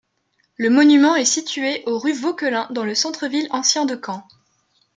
[0.57, 4.23] Le monument est situé au rue Vauquelin, dans le centre-ville ancien de Caen.